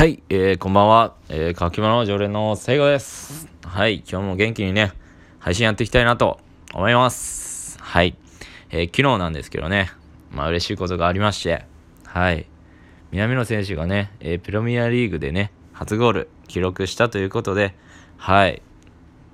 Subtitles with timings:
[0.00, 1.14] はい、えー、こんばんは。
[1.28, 3.48] えー、かきまの常連のせいごです。
[3.62, 4.94] はい、今日も元気にね、
[5.38, 6.40] 配信やっていきたいなと
[6.72, 7.78] 思います。
[7.82, 8.16] はい、
[8.70, 9.90] えー、昨日なんですけどね、
[10.30, 11.66] まあ嬉しいことがありまして、
[12.06, 12.46] はい、
[13.10, 17.74] 南野選手がね、えー、プロミアリーグでね、初ゴール記録したということで、
[18.16, 18.62] はい、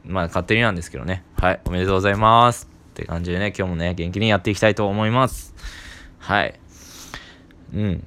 [0.04, 2.68] まあ勝手になんですけどね、はい、おめでとうございます。
[2.90, 5.54] って感じでね、今日もね、元気にやっていきたいと思います。
[6.18, 6.58] はい。
[7.72, 8.04] うん。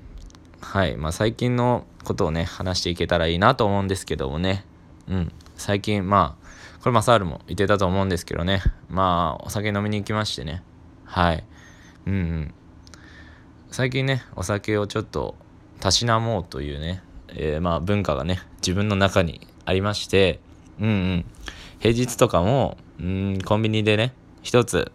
[0.59, 0.97] はい。
[0.97, 4.65] まあ最近のことをね、話していけたらいいなと思うんですけどもね。
[5.07, 5.31] うん。
[5.55, 8.63] 最近、まあ、これマサールも言ってたと思うんですけどね。
[8.89, 10.63] まあ、お酒飲みに行きましてね。
[11.05, 11.43] はい。
[12.07, 12.53] うんうん。
[13.69, 15.35] 最近ね、お酒をちょっと
[15.79, 20.39] たしなもうというね、えー、まあ文化がね、自分の中にありまして、
[20.79, 21.25] うんうん。
[21.77, 24.91] 平日とかも、うん、コンビニでね、一つ、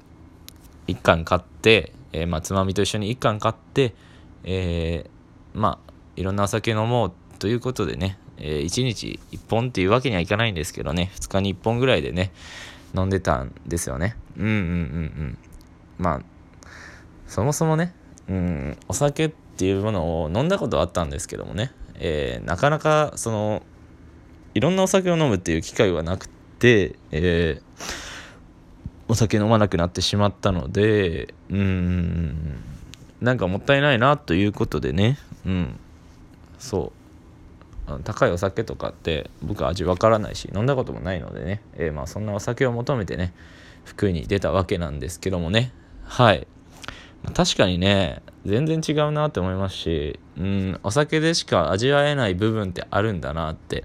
[0.89, 3.95] 一缶買って、えー、まあ、つまみと一緒に一缶買って、
[4.43, 12.33] えー、まあ、いろんなお酒飲もうということでね、えー、1日1本っていうわけにはいかないんですけどね、2日に1本ぐらいでね、
[12.97, 14.17] 飲んでたんですよね。
[14.37, 15.39] うんうんうんうん。
[15.99, 16.21] まあ、
[17.27, 17.95] そもそもね、
[18.29, 23.63] うん、お酒っていうものを飲んだことはあったんですけどもね、えー、なかなかその、
[24.55, 27.93] いろんなお酒を飲むっていう機会はなくて、えー、
[29.09, 32.63] お酒飲まなくなってしまったので、うん、
[33.21, 35.81] なんかもったいないなということでね、うん、
[36.65, 36.93] そ
[37.87, 38.01] う。
[38.03, 43.35] 高いお酒とかって僕味わからないし飲んだこともないのでね、えー、まあそんなお酒を求めてね
[43.85, 45.73] 福井に出たわけなんですけどもね。
[46.05, 46.47] はい。
[47.35, 53.85] 確かにね全然違うなって思いますしうんお酒でしか味わえない部分ってあるんだなって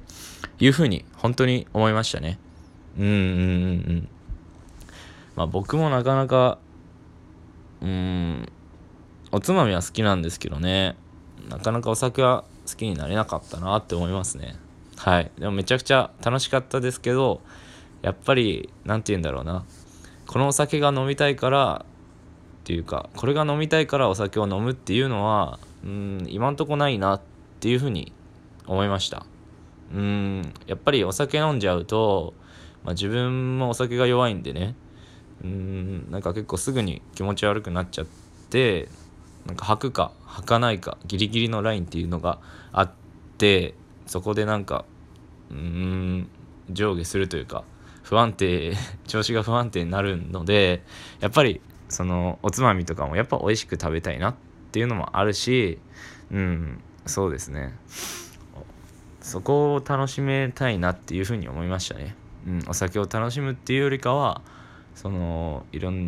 [0.60, 2.40] いうふうに本当に思いましたね。
[2.98, 3.18] うんうんうんう
[3.94, 4.10] ん。
[5.36, 6.58] まあ僕もなかなか
[7.82, 8.50] うん
[9.34, 10.96] おつまみは好きなんですけどね。
[11.50, 14.56] なかなかお酒は好きになれなかったなって思いますね。
[14.98, 15.32] はい。
[15.38, 17.42] でもめちゃくちゃ楽しかったですけど
[18.02, 19.66] やっぱり何て言うんだろうな。
[20.28, 21.86] このお酒が飲みたいから
[22.60, 27.22] っていうかこれが飲みたいからお酒を飲むっていうのはうん今んとこないなっ
[27.60, 28.14] ていうふうに
[28.68, 29.26] 思いました。
[29.94, 32.34] うんやっぱりお酒飲んじゃうと、
[32.84, 34.76] まあ、自分もお酒が弱いんでね。
[35.44, 38.06] うんなんか結構すぐに気持ち悪くなっちゃっ
[38.50, 38.90] て
[39.50, 42.40] なんか吐くか吐かないかギリギリのラインっていうのが
[42.72, 42.92] あっ
[43.40, 43.74] て
[44.06, 44.86] そこでなんか
[45.50, 46.30] うん
[46.70, 47.64] 上下するというか
[48.04, 48.74] 不安定
[49.08, 50.84] 調子が不安定になるので
[51.20, 54.36] やっぱりそのおつまみとかもやっぱ美味しく食べたいなっ
[54.72, 55.80] ていうのもあるし
[56.32, 57.76] うんそうですね。
[59.20, 62.16] そこを楽しめたいなっていうふうに思いましたね、
[62.48, 64.42] うん、お酒を楽しむっていうよりかは
[64.96, 66.06] そのいろん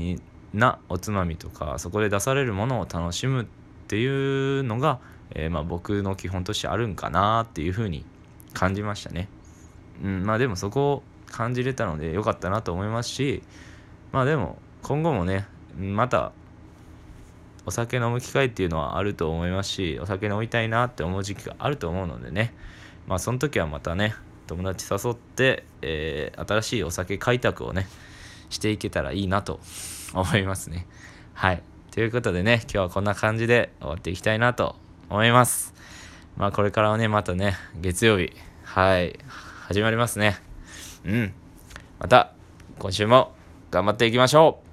[0.53, 3.45] なおつまみとかそこで出されるものを楽しむっ
[3.87, 4.99] ていうのが、
[5.31, 8.05] えー、まあ、僕の基本としてあるんかなっていうふうに
[8.53, 9.27] 感じましたね。
[10.03, 13.41] うん、まあでもそこを感じれたので良かったなと思いますし
[14.11, 15.47] まあでも今後もね
[15.77, 16.31] また
[17.65, 22.53] お酒飲む機会っていうのはあると思いますしお酒飲みたいなって思う時期があると思うのでね
[23.07, 24.13] まあその時はまたね
[24.47, 27.87] 友達誘って、えー、新しいお酒開拓をね
[28.51, 29.59] していけたらいいなと
[30.13, 30.85] 思いますね。
[31.33, 31.63] はい。
[31.91, 34.75] ということでね、今日はこんな感じで終わっていきたいなと
[35.09, 35.73] 思います。
[36.37, 38.31] まあこれからはね、またね、月曜日、
[38.63, 39.17] はい、
[39.67, 40.37] 始まりますね。
[41.03, 41.33] うん。
[41.99, 42.33] また、
[42.79, 43.33] 今週も
[43.71, 44.70] 頑張っていきましょう